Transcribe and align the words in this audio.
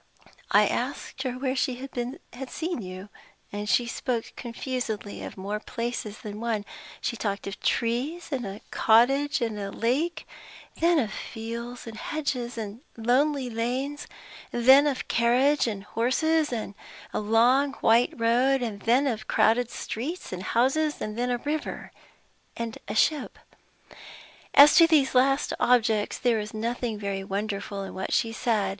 I 0.49 0.65
asked 0.65 1.21
her 1.21 1.33
where 1.33 1.55
she 1.55 1.75
had 1.75 2.49
seen 2.49 2.81
you. 2.81 3.09
She 3.67 3.85
spoke 3.85 4.33
confusedly 4.35 5.21
of 5.21 5.37
more 5.37 5.59
places 5.59 6.21
than 6.21 6.39
one. 6.41 6.65
She 7.01 7.15
talked 7.15 7.45
of 7.45 7.59
trees, 7.59 8.29
and 8.31 8.43
a 8.43 8.61
cottage, 8.71 9.41
and 9.41 9.59
a 9.59 9.69
lake; 9.71 10.27
then 10.79 10.97
of 10.97 11.13
fields 11.13 11.85
and 11.85 11.97
hedges, 11.99 12.57
and 12.57 12.81
lonely 12.97 13.47
lanes; 13.47 14.07
then 14.51 14.87
of 14.87 15.01
a 15.01 15.03
carriage 15.03 15.67
and 15.67 15.83
horses, 15.83 16.51
and 16.51 16.73
a 17.13 17.19
long 17.19 17.73
white 17.73 18.13
road; 18.19 18.61
then 18.85 19.05
of 19.05 19.27
crowded 19.27 19.69
streets 19.69 20.33
and 20.33 20.41
houses, 20.41 20.99
and 20.99 21.19
a 21.19 21.37
river 21.37 21.91
and 22.57 22.79
a 22.87 22.95
ship. 22.95 23.37
As 24.55 24.75
to 24.77 24.87
these 24.87 25.13
last 25.13 25.53
objects, 25.59 26.17
there 26.17 26.39
is 26.39 26.55
nothing 26.55 26.97
very 26.97 27.23
wonderful 27.23 27.83
in 27.83 27.93
what 27.93 28.11
she 28.11 28.31
said. 28.33 28.69